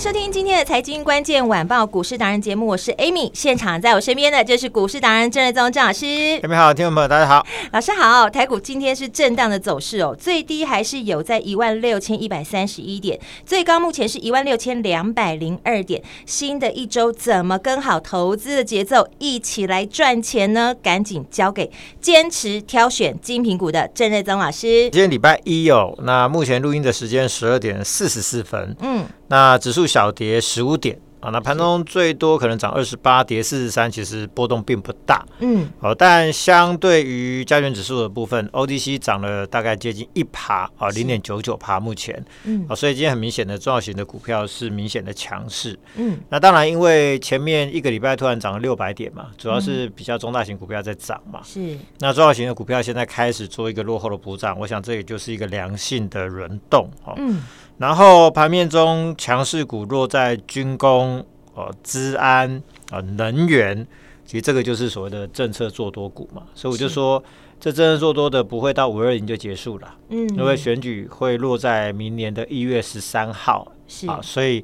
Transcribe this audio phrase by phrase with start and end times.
[0.00, 6.38] 收听今天的财经关键晚报股市达人节目，我是 Amy，现场在我身边的就是股市达人郑瑞宗郑老师。
[6.40, 8.30] 各位好，听众朋友大家好，老师好。
[8.30, 16.02] 台股今天是震荡的走势哦，最低还是有在一万六千一百三十一点，最高目前是一万六千两百零二点。
[16.24, 20.74] 新的一周怎么跟好投资的节奏，一起来赚钱呢？
[20.82, 24.88] 赶紧交给坚持挑选精品股的郑瑞宗老师。
[24.88, 29.04] 今天礼拜一哦，那目前录音的时间十二点四十四分，嗯。
[29.30, 35.24] 那指数小跌十五点啊，那盘中最多可能涨二十八，跌四十三，其实波动并不大。
[35.40, 42.24] 嗯，好，但相对于加权指数的部分，ODC 涨了大概接近一趴啊，零点九九趴目前。
[42.44, 45.78] 嗯，啊，所以今天很明显的重要型的股票是明显的强势。
[45.96, 51.40] 嗯，那当然，因为前面一个礼拜突然涨了六百点嘛，主要是比较中大型股票在涨嘛。
[51.44, 56.90] 是，那重要型的股票现在开始做一个落后的补涨，我想这也就是一个良性的轮动。
[57.18, 57.42] 嗯。
[57.80, 63.86] 然后盘面中强势股落在军工、呃、资安、啊能源，
[64.26, 67.22] 其实这个就是所谓的政策做多股嘛，所以我就说，
[67.58, 74.06] 这政策做多的不会到五二零就结束了，嗯，因为选举会落在明年的一月十三号，是。
[74.06, 74.62] 啊，所以。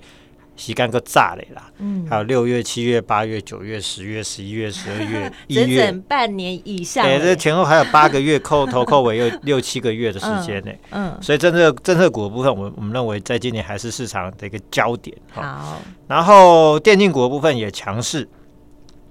[0.57, 7.05] 洗干个炸嘞啦，嗯，还有六月、七月、八月、九月、十月、十一月、 十二月，整整半年以上。
[7.05, 10.73] 对，这前后还有八个月， 扣头扣尾又六七个月的时间呢。
[10.91, 15.17] 嗯，所以政策政策股的部分，我我们认为在今年还是市场的一个焦点。
[15.31, 18.27] 好，然后电竞股的部分也强势，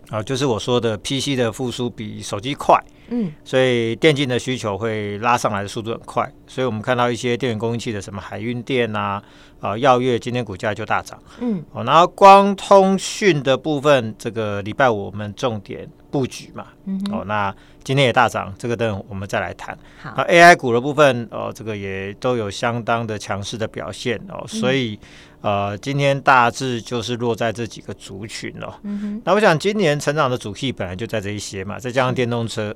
[0.09, 2.79] 啊，就是我说的 PC 的复苏比手机快。
[3.07, 9.21] 嗯，所以电竞的需求会拉上来的速度很快，所以我们看到一些电源供应器的什么海运电啊，
[9.59, 11.19] 啊耀月今天股价就大涨。
[11.39, 16.65] 嗯，哦，然后光通讯的部分，这个礼拜五我们重点布局嘛。
[16.85, 17.55] 嗯，哦，那
[17.85, 19.77] 今天也大涨，这个等我们再来谈。
[20.01, 24.99] 好，那 AI 股的部分，哦，这个也都有相当的强势的表现哦，所以
[25.41, 28.73] 呃，今天大致就是落在这几个族群哦。
[28.81, 32.75] 嗯哼，那我想今年成长的主题本来就在这一些嘛，再加上电动车。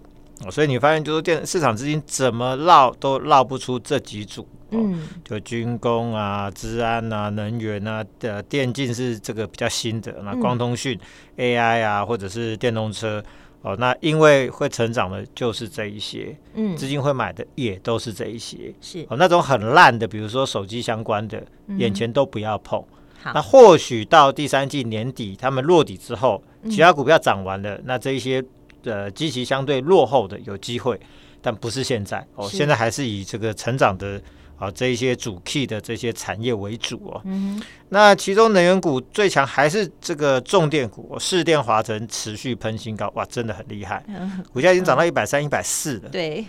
[0.49, 10.97] 所以你发现，就是电市场资金怎么绕都绕不出这几组，嗯，就军工啊、治安啊、能源啊的电竞是这个比较新的，那光通讯、
[11.35, 13.21] AI 啊，或者是电动车，
[13.61, 21.43] 哦，那因为会成长的就是这一些，嗯，资金会买的也都是这一些，是哦，那种很烂的，比如说手机相关的，
[21.77, 22.83] 眼前都不要碰。
[23.25, 28.43] 那或许到第三季年底，他们落底之后，其他股票涨完了，那这一些。
[28.85, 30.97] 呃，积极相对落后的有机会，
[31.41, 32.47] 但不是现在哦。
[32.49, 34.19] 现在还是以这个成长的
[34.59, 37.21] 啊这一些主 key 的这些产业为主哦。
[37.23, 37.59] 嗯。
[37.89, 44.03] 那其中能源股最强还是这个重电股，市电、华城持续喷新高，哇，真的很厉害。
[44.53, 46.09] 股价已经涨到一百三、一百四了。
[46.09, 46.45] 对。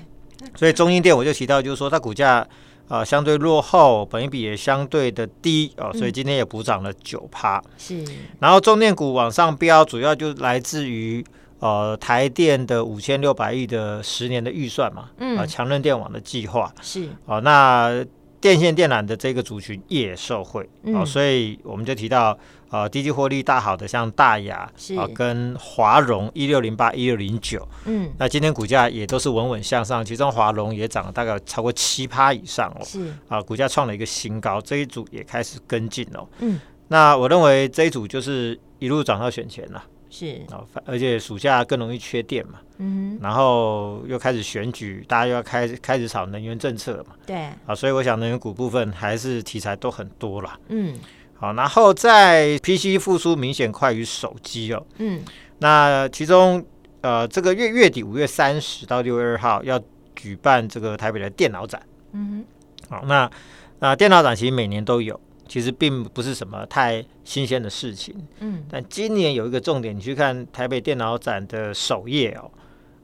[0.56, 2.46] 所以中兴电我就提到，就是说它股价
[2.88, 7.62] 啊相对落后，本益比也相对的低哦，所以今天也补涨了九趴。
[7.78, 8.04] 是。
[8.40, 11.24] 然后重电股往上飙，主要就来自于。
[11.60, 16.72] 呃，台电的五千六百亿的十年的预算嘛，嗯，啊，强韧电网的计划。
[16.80, 18.04] 是，哦、呃，那
[18.40, 22.34] 电线电缆的这个族群也受惠，哦、所以我们就提到，
[22.70, 24.94] 呃，低级获利大好的像大雅是。
[24.94, 33.08] 啊、呃，跟华荣一六零八一六零九，嗯，那今天股价也都是稳稳向上，其中华荣也涨了大概超过七趴以上哦，是。
[33.28, 39.84] 啊、呃，股价创了一个新高，这一组也开始跟进哦，嗯，那我认为这一组就是一路涨到选前了。
[40.10, 40.42] 是。
[40.50, 50.58] 啊，而且暑假更容易缺电嘛，嗯哼，然后又开始选举，大家又要开始开始炒能源政策嘛，对，啊，所以我想能源股部分还是题材都很多啦。
[50.68, 50.98] 嗯，
[51.34, 55.22] 好，然后在 PC 复苏明显快于手机哦，嗯，
[55.58, 56.64] 那其中
[57.02, 59.80] 呃这个月月底五月三十到六月二号要
[60.16, 61.80] 举办这个台北的电脑展，
[62.12, 62.44] 嗯
[62.88, 63.30] 哼，好，那
[63.78, 65.18] 那电脑展其实每年都有。
[65.50, 72.48] 其实并不是什么太新鲜的事情，嗯，但今年有一个重点，你去看台北电脑展的首页哦，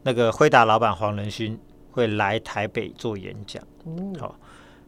[0.04, 1.58] 那个辉达老板黄仁勋
[1.90, 4.38] 会来台北做演讲，哦，好，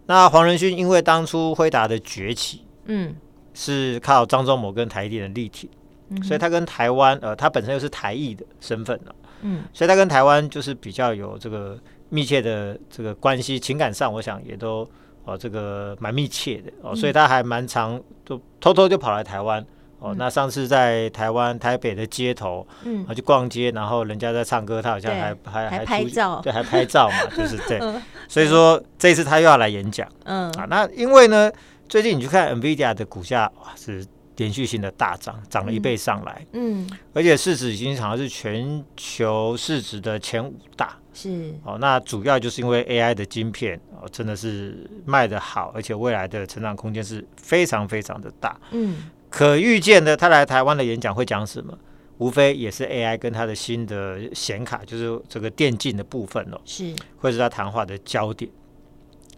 [0.07, 3.17] 那黄仁勋因为当初辉达的崛起，嗯，
[3.53, 5.69] 是靠张忠谋跟台积电的力挺，
[6.11, 9.13] 嗯、所以他跟台湾呃，他本身又是台裔的身份呢，
[9.43, 11.77] 嗯，所以他跟台湾就是比较有这个
[12.09, 14.89] 密切的这个关系，情感上我想也都
[15.29, 19.65] 哦、呃、这个蛮密切的哦，所以他还蛮常就偷偷就跑来台湾。
[20.01, 27.81] 哦，那上次在台湾台北的街头，嗯，去逛街，然后人家在唱歌，他好像还还还拍照，对，还拍照嘛，就是对。
[28.29, 30.49] 所以说这次他又要来演讲，嗯。
[30.53, 31.51] 啊，那因为呢，
[31.89, 49.11] 最近你去看 NVIDIA 的股价哇是连续性的大涨，涨了一倍上来，嗯，而且市值已经好像是全球市值的前五大，是哦，那主要就是因为 AI 的晶片哦真的是卖得好，而且未来的成长空间是非常非常的大，嗯。
[49.31, 51.77] 可预见的，他来台湾的演讲会讲什么？
[52.17, 58.51] 无非也是 AI 跟他的新的显卡，就是这个电竞的部分哦，是会是他谈话的焦点。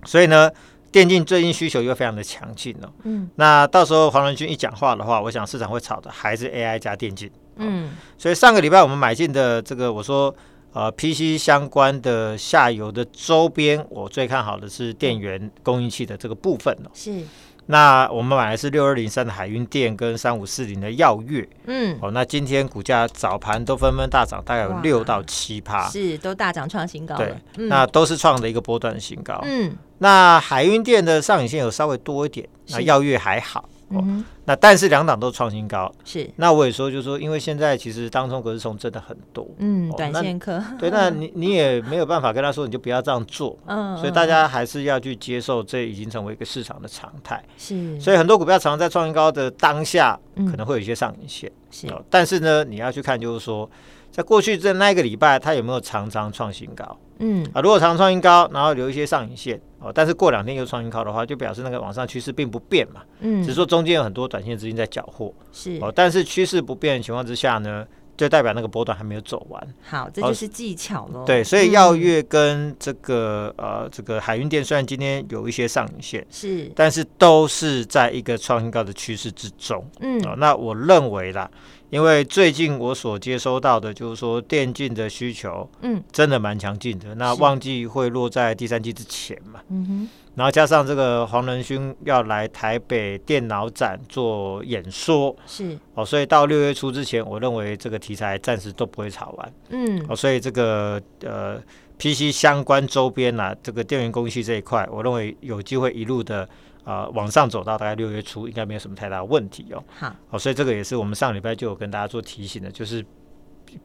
[0.04, 0.48] 所以呢，
[0.92, 2.88] 电竞最近需求又非常的强劲哦。
[3.02, 7.28] 嗯，那到时候黄仁勋一讲话的话，我想市场会炒的还是 AI 加电竞。
[7.56, 10.32] 嗯，所以上个礼拜我们买进的这个，我说
[10.72, 16.90] 呃 PC 相关的下游的周边，我最看好的是电源供应器的这个部分哦。
[16.94, 17.22] 是。
[17.66, 33.68] 那我们买的是六二零三的海运电跟三五四零的耀月，嗯，哦，那今天股价早盘都纷纷大涨，大概有六到七趴，是都大涨创新高，对，嗯、那都是创的一个波段的新高，嗯，那海运电的上影线有稍微多一点，那耀月还好。
[33.90, 34.04] 哦，
[34.44, 36.28] 那但是两档都创新高，是。
[36.36, 48.00] 那我也说，就是说，因为现在其实当冲隔日冲真的很多，嗯，短线客，对，那你你也没有办法跟他说，你就不要这样做，嗯，所以大家还是要去接受，这已经成为一个市场的常态，是。
[48.00, 51.88] 所以很多股票常常在创新高的当下，可能会有一些上影线，是。
[52.08, 53.68] 但是呢，你要去看，就是说，
[54.10, 56.98] 在过去这那一个礼拜，它有没有常常创新高？
[57.18, 59.60] 嗯啊，如果常常创新高，然后留一些上影线。
[59.78, 63.02] 哦，但是过两天又创新高的话，就表示那个往上趋势并不变嘛。
[63.20, 65.32] 嗯，只是说中间有很多短线资金在缴获。
[65.52, 67.86] 是哦，但是趋势不变的情况之下呢，
[68.20, 69.74] 就代表那个波段还没有走完。
[69.80, 71.24] 好，这就是技巧喽。
[71.24, 79.82] 对，所以耀月跟这个、嗯、呃这个海运店虽然今天有一些上影线，是，但是都是在一个创新高的趋势之中。
[80.00, 81.50] 嗯，哦，那我认为啦。
[81.88, 87.16] 因为最近我所接收到的，就是说电竞的需求，嗯，真的蛮强劲的。
[87.16, 90.08] 那旺季会落在第三季之前嘛，嗯哼。
[90.40, 100.02] 然后加上这个黄仁勋要来台北电脑展做演说，是哦，所以到六月初之前，我认为这个题材暂时都不会炒完，嗯。
[100.08, 101.60] 哦，所以这个呃
[101.98, 106.48] PC 相关周边呐、啊，这个电源供应器这一块，我认为有机会一路的。
[106.82, 109.84] 啊、呃，往上走到大概六月初，应该没有什么太大问题哦。
[109.98, 113.04] 好，哦，所以这个也是我们上礼拜就有跟大家做提醒的，就是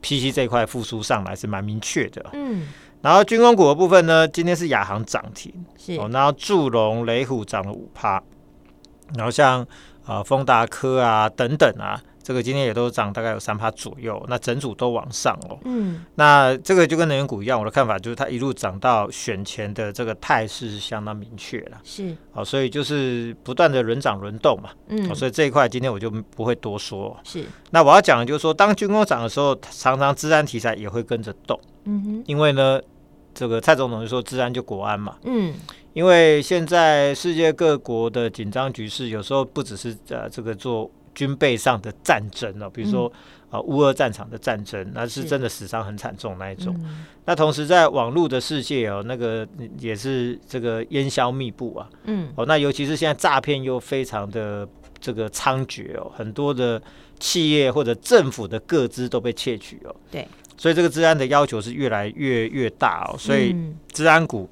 [0.00, 2.24] PC 这一块复苏上来是蛮明确的。
[2.32, 2.66] 嗯，
[3.06, 8.20] 然后军工股的部分呢，今天是亚航涨停，是哦，然后祝融、雷虎涨了五趴，
[9.14, 9.64] 然后像
[10.04, 12.02] 啊丰达科啊等等啊。
[12.20, 15.56] 这个今天也都涨，大概有三趴左右，那整组都往上哦。
[15.62, 21.78] 嗯，那这个就跟能源股一样，我的看法就是它一路涨到选前的这个态势是相当明确了。
[21.84, 24.70] 是，哦，所以就是不断的轮涨轮动嘛。
[24.88, 27.16] 嗯，所以这一块今天我就不会多说。
[27.22, 31.56] 是，那我要讲的就是说，当军工涨的时候，常常资安题材也会跟着动。
[31.84, 32.80] 嗯哼，因为呢，
[33.36, 35.16] 这个蔡总统就说治安就国安嘛。
[35.22, 35.54] 嗯，
[35.92, 40.90] 因为现在世界各国的紧张局势，有时候不只是呃这个做。
[41.16, 43.10] 军备上的战争哦，比如说
[43.48, 46.78] 啊，乌俄战场的战争，那是真的死伤很惨重那一种。
[47.24, 51.88] 那同时在网络的世界哦，那个也是这个烟消密布啊。
[52.04, 54.68] 嗯，哦，那尤其是现在诈骗又非常的
[55.00, 56.82] 这个猖獗哦，很多的
[57.18, 59.96] 企业或者政府的各资都被窃取哦。
[60.10, 63.54] 对，所以这个治安的要求是越来越越大哦，所以
[63.92, 64.48] 治安股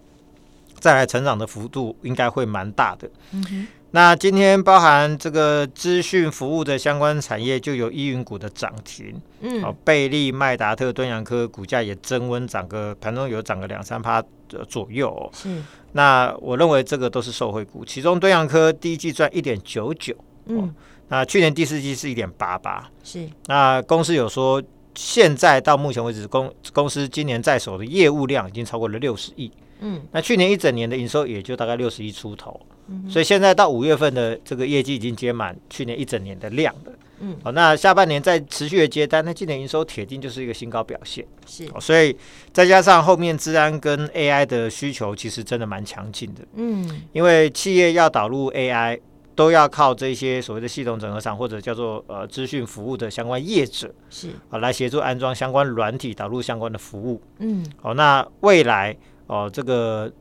[0.78, 3.10] 再来成长的幅度应该会蛮大的。
[3.32, 3.66] 嗯。
[3.90, 14.20] 那今天包含这个资讯服务的相关产业，就有依云股的涨停，嗯，哦，贝利、麦达特、敦洋科股价也增温，涨个盘中有涨个两三趴
[14.68, 15.62] 左右，哦，是。
[15.92, 20.12] 那我认为这个都是受惠股，其中敦洋科第一季赚一点九九，
[20.46, 20.74] 嗯，
[21.06, 23.28] 那去年第四季是一点八八，是。
[23.46, 24.60] 那公司有说，
[24.94, 32.60] 现在到目前为止，公公司今年在手的业务量已经超过了六十亿，嗯，那去年一整年的营收也就大概六十亿出头。
[32.86, 36.92] 嗯所以现在到五月份的这个业绩已经接满去年一整年的量了。
[37.20, 41.24] 嗯，好，那下半年再持续的接单，那今年营收铁定就是一个新高表现。
[41.46, 42.14] 是，所以
[42.52, 46.42] 再加上后面治安跟 AI 的需求，其实真的蛮强劲的。
[46.56, 49.00] 嗯，因为企业要导入 AI，
[49.34, 57.20] 都要靠这些所谓的系统整合厂或者叫做呃资讯服务的相关业者，是啊，来协助安装相关软体，导入相关的服务。
[57.38, 60.12] 嗯，好，那未来哦、呃，这个。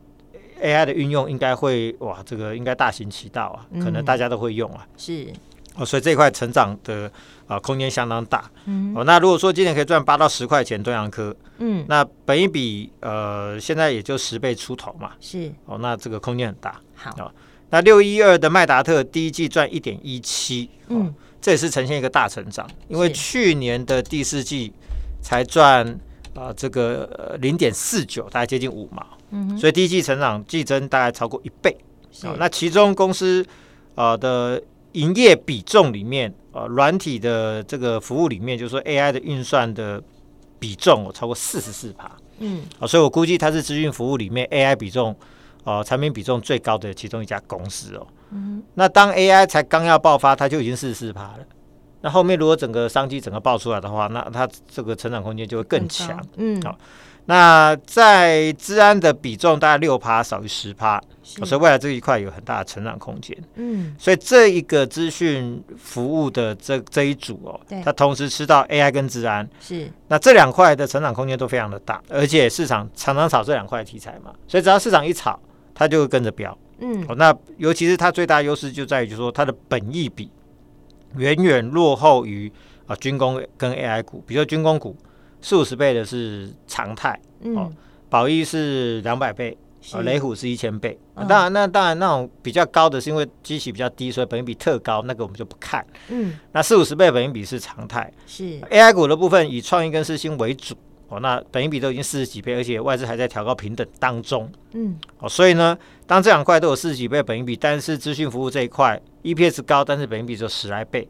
[0.62, 4.88] AI 的运用应该会哇，这个应该大行其道啊，可能大家都会用啊。
[4.88, 5.27] 嗯、是，
[5.75, 7.12] 哦，所以这一块成长的
[7.48, 8.50] 啊、呃、空间相当大。
[8.65, 15.12] 嗯，哦，那如果说今年可以赚八到十块钱，东洋科，嗯，那本一比呃现在也就十倍出头嘛。
[15.20, 16.79] 是，哦，那这个空间很大。
[16.96, 17.32] 好，哦，
[17.74, 21.12] 那六一二的麦达特第一季赚一点一七，嗯，
[21.42, 24.72] 这也是呈现一个大成长，因为去年的第四季
[25.24, 25.84] 才赚
[26.36, 29.03] 啊、呃、这个零点四九，大概接近五毛。
[29.32, 31.75] 嗯，所以第一季成长季增大概超过一倍。
[32.38, 33.44] 那其中公司
[33.96, 34.62] 呃的。
[34.94, 40.00] 营业比重里面，呃，软体的这个服务里面，就是说 AI 的运算的
[40.60, 42.12] 比重哦，超过四十四趴。
[42.38, 45.15] 嗯，啊，所以我估计它是资讯服务里面 AI 比重，
[45.63, 48.08] 呃，产品比重最高的其中一家公司哦。
[48.32, 51.39] 嗯，那当 AI 才刚要爆发，它就已经四十四趴了。
[52.01, 56.22] 那后面如果整个商机整个爆出来的话，那它这个成长空间就会更强。
[56.38, 56.77] 嗯，好。
[57.25, 63.38] 那在治安的比重大概六趴，少于十趴，所以未来这一块有很大的成长空间。
[63.55, 75.39] 嗯，所以这一个资讯服务的这这一组哦，它同时吃到 AI 跟治安，是那这两块的成长空间都非常的大，而且市场常常炒这两块题材嘛，所以只要市场一炒，
[75.74, 76.58] 它就会跟着飙。
[76.80, 80.30] 嗯，哦，那尤其是它最大优势就在于，就是说它的本益比
[81.18, 82.51] 远远落后于
[82.86, 84.96] 啊军工跟 AI 股，比如说军工股。
[85.46, 87.70] 四五十倍的是常态，嗯、哦，
[88.10, 90.98] 宝益是两百倍，是雷虎是一千倍。
[91.15, 95.86] 嗯、当然，那当然那种比较高的是因为基期比较低，所以本益比特高，那个我们就不看。
[96.08, 98.10] 嗯，那四五十倍本益比是常态。
[98.25, 100.74] 是 AI 股的部分以创意跟世芯为主，
[101.13, 104.50] 哦，那本益比都已经四十几倍，而且外资还在调高平等当中。
[104.72, 105.77] 嗯，哦，所以呢，
[106.08, 111.08] 当这两块都有四十几倍本益比，但是资讯服务这一块 EPS 高，但是本益比只有十来倍，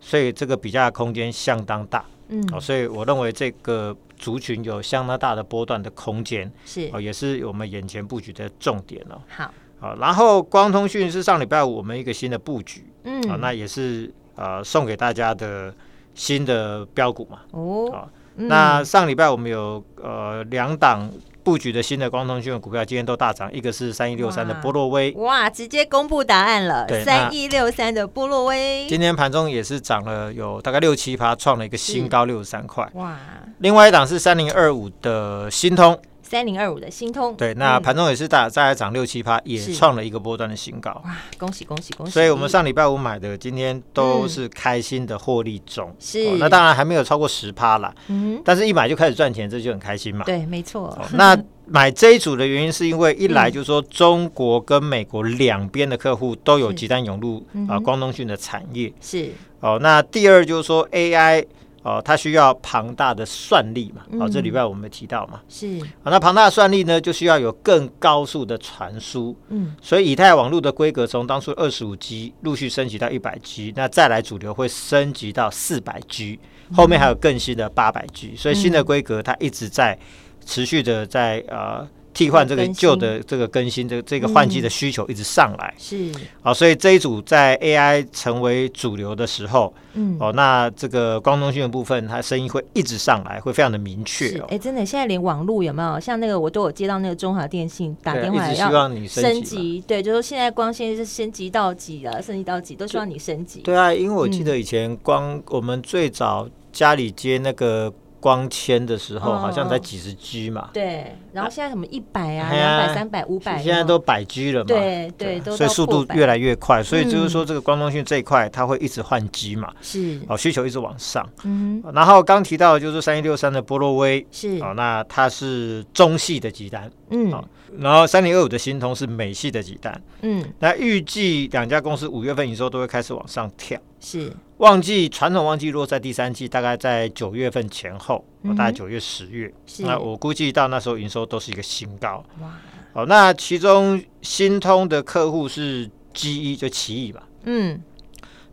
[0.00, 2.04] 所以这个比较空间相当大。
[2.28, 9.20] 嗯，好，所以我认为这个族群有相当大的波段的空间，是哦，也是我们眼前布局的重点哦。
[9.28, 15.74] 好，好，然后光通讯是上礼拜五我们一个新的布局，嗯，啊，那也是呃送给大家的
[16.14, 17.40] 新的标股嘛。
[17.50, 18.08] 哦，
[18.44, 21.10] 啊，那上礼拜我们有呃两档。
[21.42, 33.16] 布局的新的光通讯的股票今天都大涨，一个是三一六三的波洛威，哇，直接公布答案了，三一六三的波洛威，今天盘中也是涨了有大概六七趴，创了一个新高六十三块，哇，
[33.60, 35.98] 另外一档是三零二五的新通。
[36.30, 40.92] 三零二五的新通，对，那盘中也是大大概涨六七趴，也创了一个波段的新高。
[41.04, 42.12] 哇，恭喜恭喜恭喜！
[42.12, 45.92] 所以我们上礼拜五买的，今天都是开心的获利中。
[45.98, 47.92] 是，那当然还没有超过十趴啦。
[48.06, 50.24] 嗯，但是一买就开始赚钱，这就很开心嘛。
[50.24, 50.96] 对，没错。
[51.14, 59.30] 那 买这一组的原因是因为一来就是说中国跟美国两边的客户都有急单涌入啊，光通讯的产业是。
[59.58, 61.44] 哦，那第二就是说 AI。
[61.82, 64.02] 哦，它需要庞大的算力嘛？
[64.24, 65.80] 哦，这礼拜我们提到嘛，是。
[66.02, 69.34] 好，那庞大的算力呢，就需要有更高速的传输。
[69.48, 76.38] 嗯，所以以太网络的规格从当初二十五 G 陆续升级到一百 G，那再来主流会升级到四百 G，
[76.74, 79.98] 后面还有更新的八百 G，所以新的规格它一直在
[80.44, 81.88] 持续的在呃。
[82.12, 86.10] 替换这个旧的这个更新，这个这个换机的需求一直上来，是。
[86.42, 94.38] 好，所以这一组在 AI 成为主流的时候，嗯，哦，那这个光通讯的部分，它声音会一直上来，会非常的明确。
[94.48, 96.00] 哎，真的，现在连网络有没有？
[96.00, 103.60] 像那个，我都有接到那个中华电信打电话，希望你升级，对，就说现在光纤是升级到几了，升级到几都希望你升级。
[103.60, 107.92] 对啊，因为我记得以前光我们最早家里接那个。
[108.20, 127.32] 光纤的时候好像才几十 G 嘛，对，然后现在什么一百啊、两百、三百、五百，现在都百 G 了嘛，对对，所以速度越来越快，所以就是说这个光通讯这一块它会一直换机嘛，是，哦，需求一直往上，嗯，然后刚提到的就是三一六三的波洛威，是，哦，那它是中系的急单，嗯，
[127.78, 134.30] 然后三零二五的新通是美系的急单，嗯，那预计两家公司五月份营收都会开始往上跳，是。
[134.60, 139.50] 旺季传统旺季落在第三季，大概在九月份前后，嗯、大概九月十月。
[139.78, 142.22] 那我估计到那时候营收都是一个新高。
[142.42, 142.58] 哇！
[142.92, 147.26] 哦，那其中新通的客户是 G 一就奇异吧。
[147.44, 147.80] 嗯。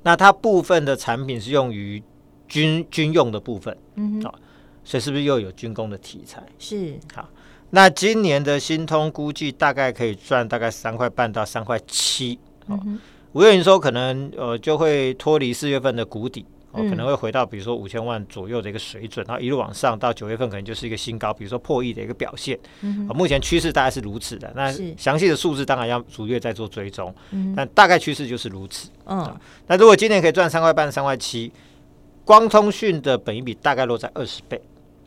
[0.04, 2.02] 那它部分的产品是用于
[2.48, 3.78] 军军用的部分。
[3.96, 4.24] 嗯哼。
[4.24, 4.36] 好，
[4.86, 6.42] 所以是不是又有军工的题材？
[6.58, 6.98] 是。
[7.14, 7.28] 好，
[7.72, 12.40] 那今年的新通估计大概可以赚大概三块半到三块七。
[12.68, 12.80] 哦。
[12.86, 12.98] 嗯
[13.34, 22.58] 五月营收可能呃就会脱离四月份的谷底，哦，可能会回到比如说五千万左右的一个水准，然后一路往上到九月份可能就是一个新高，比如说破亿的一个表现。
[22.82, 27.14] 嗯，目前趋势大概是如此的，那详细的数字当然要逐月再做追踪，
[27.56, 28.90] 但大概趋势就是如此。
[29.06, 31.52] 嗯，那如果今年可以赚三块半、三块七，
[32.26, 34.60] 光通讯的本益比大概落在二十倍。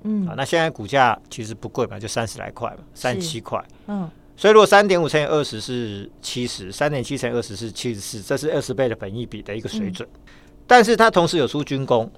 [0.03, 3.62] 嗯，啊，那现在股价其实不贵嘛，就三十来块嘛，三十七块。
[3.87, 4.09] 嗯。
[4.40, 10.09] 所以，如果三点五乘以二十是七十，三点七乘以二十是七十四，这是二十倍的本益比的一个水准。
[10.14, 10.32] 嗯、
[10.66, 12.11] 但是它同时有出军工，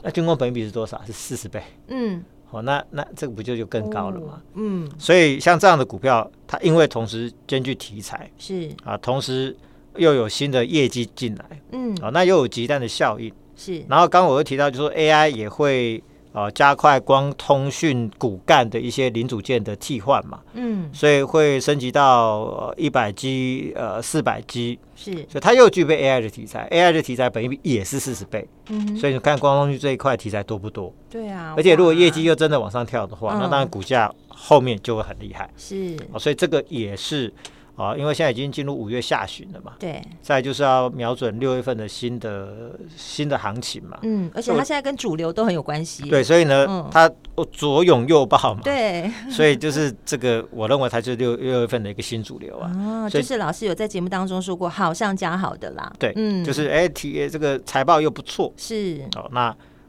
[0.00, 1.02] 那军工本益比是多少？
[1.04, 1.60] 是四十倍。
[1.88, 4.40] 嗯，好，那那这个不就就更高了吗？
[4.54, 9.56] 嗯，所以像这样的股票，它因为同时兼具题材，是啊，同时
[9.96, 13.84] 又有新的业绩进来，嗯，啊，那又有集单的效应，是。
[13.88, 16.00] 然后刚刚我又提到，就是说 AI 也会。
[16.34, 30.92] 呃，加快光通讯骨干的一些零组件的替换嘛，嗯，所以会升级到一百 G，呃，四百 G，是，所以它又具备 AI 的题材，AI 的题材本益比也是四十倍，嗯，所以你看光通讯这一块题材多不多？
[31.08, 37.32] 对啊，而且如果业绩又真的往上跳的话，那当然股价后面就会很厉害，是，所以这个也是。
[37.76, 47.10] 啊，因为现在已经进入五月下旬了嘛，对，再就是要瞄准六月份的新的新的行情嘛，嗯，而且它现在跟主流都很有关系，对，所以呢，嗯、它
[47.50, 59.40] 左拥右抱嘛，对，所以就是这个，我认为它就是六六月份的一个新主流啊，哦，就是老师有在节目当中说过，好上加好的啦，对，嗯，就是哎，提这个财报又不错，是，哦，那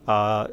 [0.05, 0.49] 啊，呃、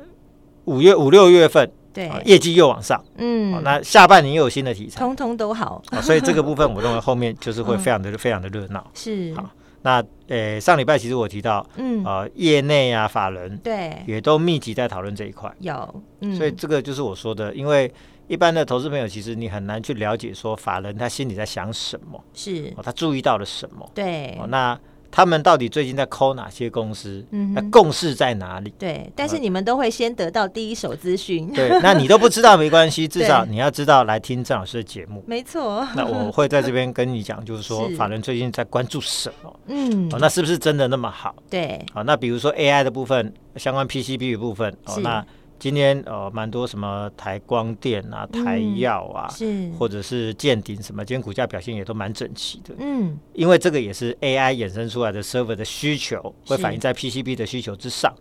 [0.66, 1.70] 五月五六月份。
[1.92, 8.84] 对，业绩又往上，嗯，那下半年又有新的题材，通通都好，所以这个部分我认为后面就是会 非常的非常的热闹。
[8.94, 9.50] 是，好，
[9.82, 13.96] 那呃上礼拜其实我提到，嗯，呃业内啊法人对。
[14.06, 16.02] 也都密集在讨论这一块，有，
[16.36, 17.92] 所以这个就是我说的，因为
[18.28, 24.78] 一般的投资朋友其实你很难去了解说法人他心里在想什么，是，他注意到了什么，对，那。
[25.12, 27.24] 他们到底最近在抠哪些公司？
[27.30, 28.72] 嗯，那共识在哪里？
[28.78, 31.52] 对，但是你们都会先得到第一手资讯。
[31.52, 35.22] 对，那你都不知道没关系， 至少你要知道来听郑老师的节目。
[35.26, 35.86] 没错。
[35.94, 39.60] 那我会在这边跟你讲，就是说 法人最近在关注什么？
[39.66, 41.34] 嗯，哦，那是不是真的那么好？
[41.50, 41.84] 对。
[41.92, 45.24] 好，那比如说 AI 的部分，相关 PCB 的部分，哦，那。
[45.62, 52.74] 今天呃，蛮多什么台光电啊、台药啊，是或者是建鼎什么，今天股价表现也都蛮整齐的。
[52.80, 58.12] 嗯，因为这个也是 AI 衍生出来的 server 的需求，会反映在 PCB 的需求之上，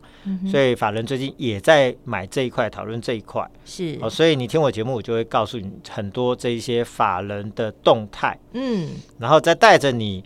[0.51, 3.43] 所以法人最近也在买这一块，讨论这一块。
[3.65, 8.37] 是哦，所以你听我节目，我就会告诉你很多这一些法人的动态。
[8.53, 10.23] 嗯，然后再带着你，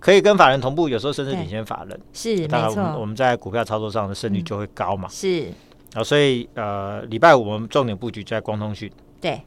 [0.00, 2.00] 可以跟法人同步，有时候甚至领先法人。
[2.14, 5.06] 是，当然我们我们在股票操作上的胜率就会高嘛。
[5.10, 5.52] 是。
[5.94, 8.90] 啊，所以呃，礼拜五我们重点布局在光通讯。
[9.20, 9.40] 对，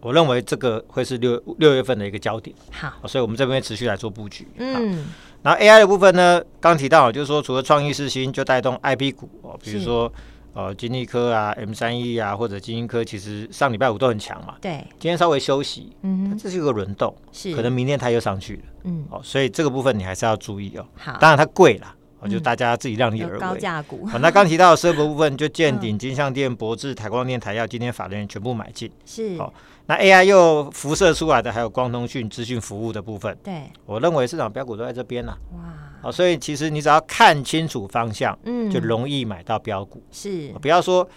[0.00, 2.54] 我认为这个会是六六月份的一个焦点。
[2.70, 4.48] 好，所以我们这边持续来做布局。
[4.56, 5.06] 嗯，
[5.42, 10.10] 然后 AI 的部分呢，刚提到就是说，除了创意世芯就带动 IP 股哦，比如说
[10.52, 14.56] 呃，金立科啊、M 三 E 啊，或者晶心科，其实上礼拜五都很强嘛。
[14.60, 18.62] 对，今天稍微休息，嗯，这是一个轮动，是，可能明天它又上去了。
[18.84, 20.84] 嗯，哦，所以这个部分你还是要注意哦。
[20.96, 21.94] 好，当然它贵了。
[22.28, 23.38] 就大家自己量力而为。
[23.38, 24.08] 高价股。
[24.20, 28.90] 那刚提到的设备部分，就健鼎、 金相电、博智、台光电、台药，今天法人全部买进。
[29.04, 29.36] 是。
[29.38, 29.52] 好，
[29.86, 33.36] 那 AI 又辐射出来的，还有光通讯、资讯服务的部分。
[33.42, 33.62] 对。
[33.86, 35.36] 我认为市场标股都在这边了。
[35.54, 35.60] 哇。
[36.02, 40.02] 好，所以其实你只要看清楚方向，嗯，就容易买到标股。
[40.10, 40.48] 是。
[40.60, 41.08] 不要说。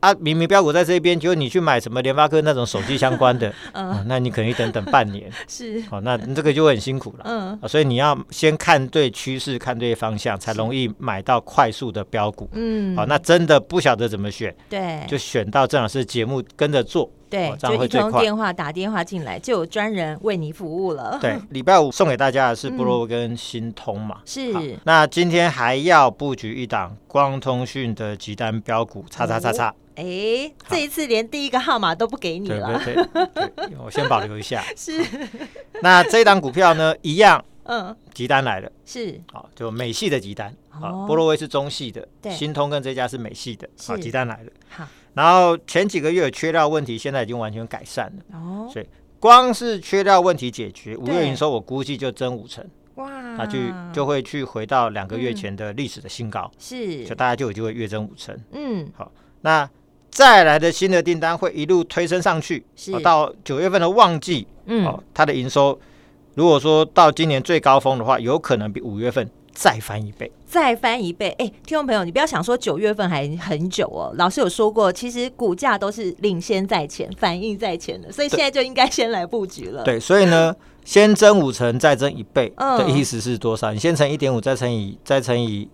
[0.00, 17.10] 啊，明明标股在这边，结果你去买什么联发科那种手机相关的， 嗯、呃，那你可能等等半年， 是，好、哦，那这个就会很辛苦了，嗯、呃，所以你要先看对趋势，看对方向，才容易买到快速的标股，嗯，好、哦，那真的不晓得怎么选，对，就选到郑老师节目跟着做。
[17.30, 21.16] 对，就一通电话打电话进来，就有专人为你服务了。
[21.20, 24.20] 对， 礼拜五送给大家的是波若威跟新通嘛。
[24.24, 24.52] 是。
[24.84, 29.72] 那今天还要布局一档光通讯的集单标股，叉叉叉叉。
[29.94, 32.80] 哎，这一次连第一个号码都不给你了。
[32.84, 34.62] 对对对，我先保留一下。
[34.76, 35.00] 是。
[35.82, 38.72] 那这档股票呢，一样， 嗯，集单来了。
[38.84, 39.20] 是。
[39.32, 40.52] 好，就美系的集单。
[40.70, 42.08] 好，波罗威是中系的。
[42.22, 42.32] 对。
[42.32, 43.68] 新通跟这家是美系的。
[43.86, 44.50] 好，集单来了。
[44.70, 44.84] 好。
[45.14, 48.38] 然后前几个月有缺料问题，现在已经完全改善了。
[48.38, 48.86] 哦，所以
[49.18, 52.64] 光是缺料问题解决，五月营收我估计就增五成。
[52.96, 53.58] 哇，那就
[53.92, 56.50] 就会去回到两个月前的历史的新高。
[56.58, 58.38] 是，所以大家就有机会月增五成。
[58.52, 59.68] 嗯，好，那
[60.10, 64.46] 再来的新的订单会一路推升上去，是到九月份的旺季。
[64.66, 65.78] 嗯，哦，它的营收
[66.34, 70.30] 如果说到今年最高峰的话，有可能比五月份再翻一倍。
[70.46, 74.12] 再翻一倍，哎，听众朋友，你不要想说九月份还很久哦。
[74.16, 79.84] 老师有说过，其实股价都是领先在前，反应在前的，所以现在就应该先来布局了。
[79.84, 80.52] 对，所以呢，
[80.84, 83.72] 先增五成，再增一倍的意思是多少？
[83.72, 85.68] 嗯、你先乘一点五，再乘以再乘以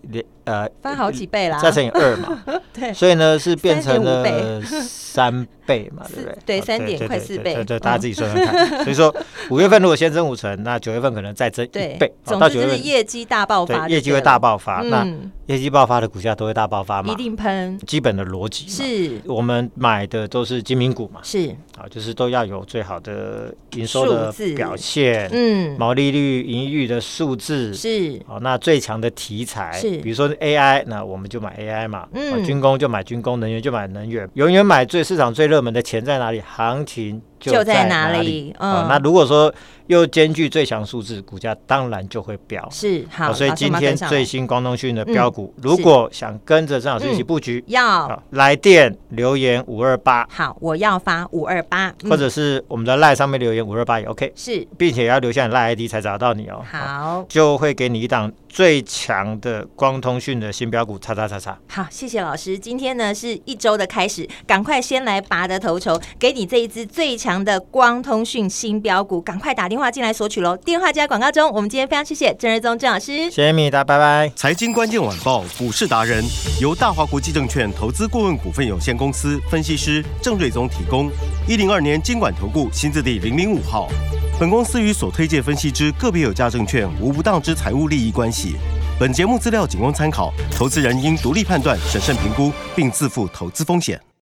[0.47, 2.41] 呃，翻好几倍啦，再乘以二嘛。
[2.73, 6.37] 对，所以呢是变成了三倍嘛，对不对？
[6.45, 7.53] 对，三点快四倍。
[7.55, 8.67] 对对，大家自己算算看。
[8.85, 9.13] 所以说
[9.49, 12.13] 五月份如果先增五成，那九月份可能再增一倍。
[12.23, 14.81] 总之就是业绩大爆发，业绩会大爆发。
[14.83, 15.05] 那
[15.47, 17.11] 业绩爆发的股价都会大爆发嘛？
[17.11, 17.77] 一定喷。
[17.85, 21.19] 基本的逻辑是，我们买的都是精品股嘛。
[21.23, 21.49] 是。
[21.77, 36.41] 啊，就是都要有最好的营收的表现，嗯，毛利率、盈利率的数字是，哦，那最强的题材是，比如说 AI，那我们就买 AI 嘛，嗯，军工就买军工，能源就买能源，永远买最市场最热门的钱在哪里？
[36.41, 37.21] 行情。
[37.39, 38.51] 就在哪里？
[38.57, 39.53] 嗯、哦，那如果说
[39.87, 42.67] 又兼具最强数字，股价当然就会飙。
[42.71, 50.27] 是好、哦，所以今天最新光通讯的标股，嗯、如果想跟着郑老师一起布局，嗯、要来电留言五二八。
[50.31, 54.33] 好，我要发五二八，或者是我们的赖上面留言五二八也 OK。
[54.35, 56.65] 是，并且要留下你赖 ID 才找到你哦。
[56.71, 61.55] 好，就会给你一档最强的光通讯的新标股，叉叉叉叉。
[61.69, 62.57] 好，谢谢老师。
[62.57, 67.27] 今天呢是一周的开始，赶快先来拔得头筹，给你这一支最强。
[67.27, 70.57] 强的光通讯新标股，赶快打电话进来索取喽！
[70.57, 71.51] 电话加广告中。
[71.51, 74.31] 我们今天非常谢谢郑瑞宗郑老师，谢谢米达，拜拜。
[74.35, 76.23] 财经关键晚报股市达人
[76.59, 81.09] 由大华国际证券投资顾问股份有限公司分析师郑瑞宗提供。
[81.47, 83.87] 一零二年经管投顾新字第零零五号。
[84.39, 88.55] 本公司与所推荐分析之个别有价证券无不当之财务利益关系。
[88.99, 94.06] 本节目资料仅供参考，投资人应独立判断、审慎评估，并自负投资风险。